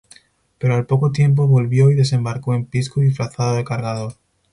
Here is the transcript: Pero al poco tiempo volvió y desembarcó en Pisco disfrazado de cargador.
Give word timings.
Pero 0.57 0.73
al 0.73 0.87
poco 0.87 1.11
tiempo 1.11 1.45
volvió 1.47 1.91
y 1.91 1.95
desembarcó 1.95 2.55
en 2.55 2.65
Pisco 2.65 3.01
disfrazado 3.01 3.55
de 3.55 3.63
cargador. 3.63 4.15